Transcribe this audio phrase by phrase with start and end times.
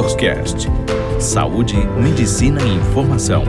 [0.00, 0.66] Doctors Cast.
[1.20, 3.44] Saúde, medicina e informação.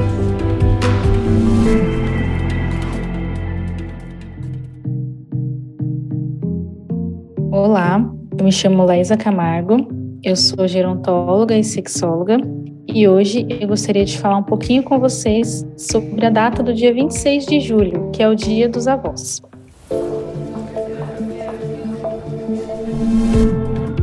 [7.54, 8.06] Olá,
[8.38, 9.88] eu me chamo Laísa Camargo,
[10.22, 12.38] eu sou gerontóloga e sexóloga
[12.86, 16.94] e hoje eu gostaria de falar um pouquinho com vocês sobre a data do dia
[16.94, 19.42] 26 de julho, que é o Dia dos Avós.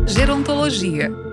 [0.06, 1.27] Gerontologia.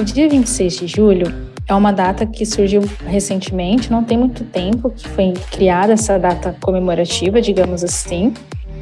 [0.00, 1.30] O dia 26 de julho
[1.68, 6.56] é uma data que surgiu recentemente, não tem muito tempo que foi criada essa data
[6.58, 8.32] comemorativa, digamos assim.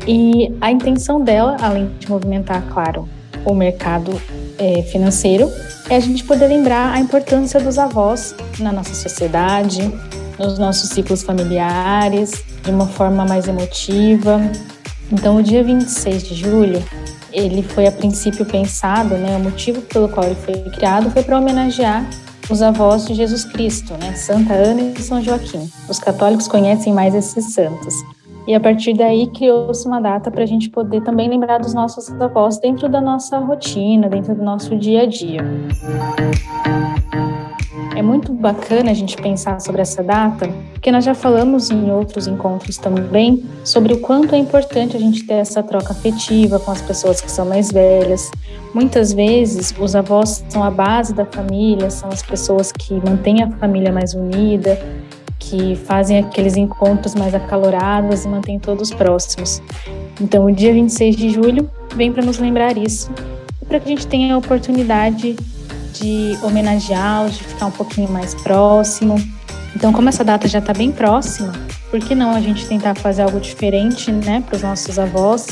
[0.07, 3.09] E a intenção dela, além de movimentar, claro,
[3.45, 4.13] o mercado
[4.59, 5.51] é, financeiro,
[5.91, 9.93] é a gente poder lembrar a importância dos avós na nossa sociedade,
[10.39, 14.41] nos nossos ciclos familiares, de uma forma mais emotiva.
[15.11, 16.83] Então, o dia 26 de julho,
[17.33, 21.39] ele foi a princípio pensado, né, o motivo pelo qual ele foi criado foi para
[21.39, 22.09] homenagear
[22.51, 25.71] os avós de Jesus Cristo, né, Santa Ana e São Joaquim.
[25.89, 27.95] Os católicos conhecem mais esses santos.
[28.47, 32.11] E a partir daí criou-se uma data para a gente poder também lembrar dos nossos
[32.19, 35.45] avós dentro da nossa rotina, dentro do nosso dia a dia.
[37.99, 42.29] É muito bacana a gente pensar sobre essa data, porque nós já falamos em outros
[42.29, 46.81] encontros também sobre o quanto é importante a gente ter essa troca afetiva com as
[46.81, 48.31] pessoas que são mais velhas.
[48.73, 53.51] Muitas vezes, os avós são a base da família, são as pessoas que mantêm a
[53.51, 54.81] família mais unida,
[55.37, 59.61] que fazem aqueles encontros mais acalorados e mantêm todos próximos.
[60.21, 63.11] Então, o dia 26 de julho vem para nos lembrar isso
[63.61, 65.35] e para que a gente tenha a oportunidade
[65.93, 69.17] de homenageá-los, de ficar um pouquinho mais próximo.
[69.75, 71.53] Então, como essa data já está bem próxima,
[71.91, 75.47] por que não a gente tentar fazer algo diferente, né, para os nossos avós,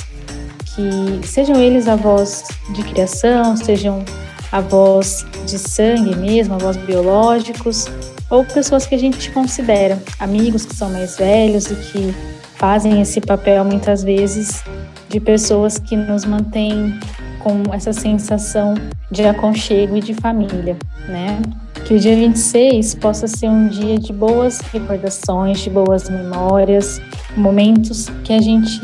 [0.65, 4.05] que sejam eles avós de criação, sejam
[4.53, 7.87] avós de sangue mesmo, avós biológicos,
[8.29, 12.15] ou pessoas que a gente considera amigos que são mais velhos e que
[12.57, 14.63] fazem esse papel muitas vezes
[15.09, 16.99] de pessoas que nos mantêm
[17.47, 18.75] com essa sensação
[19.09, 20.77] de aconchego e de família,
[21.09, 21.41] né?
[21.85, 27.01] Que o dia 26 possa ser um dia de boas recordações, de boas memórias,
[27.37, 28.81] momentos que a gente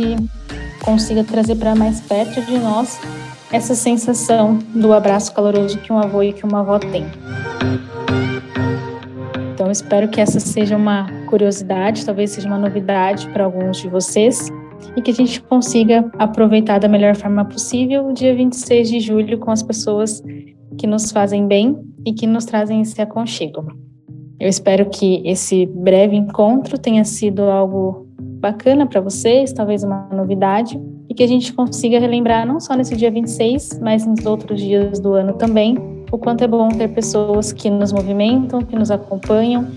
[0.80, 3.00] consiga trazer para mais perto de nós
[3.50, 7.04] essa sensação do abraço caloroso que um avô e que uma avó tem.
[9.52, 14.48] Então, espero que essa seja uma curiosidade, talvez seja uma novidade para alguns de vocês
[14.96, 19.38] e que a gente consiga aproveitar da melhor forma possível o dia 26 de julho
[19.38, 20.22] com as pessoas
[20.78, 23.66] que nos fazem bem e que nos trazem esse aconchego.
[24.40, 30.80] Eu espero que esse breve encontro tenha sido algo bacana para vocês, talvez uma novidade,
[31.08, 34.98] e que a gente consiga relembrar não só nesse dia 26, mas nos outros dias
[34.98, 35.78] do ano também,
[36.10, 39.68] o quanto é bom ter pessoas que nos movimentam, que nos acompanham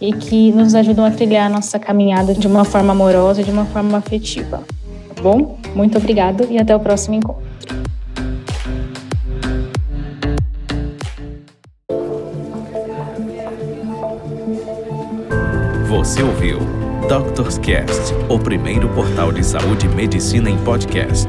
[0.00, 3.66] e que nos ajudam a trilhar a nossa caminhada de uma forma amorosa, de uma
[3.66, 4.62] forma afetiva.
[5.14, 5.58] Tá bom?
[5.74, 7.50] Muito obrigado e até o próximo encontro.
[15.88, 16.58] Você ouviu
[17.08, 21.28] Doctors Cast, o primeiro portal de saúde e medicina em podcast.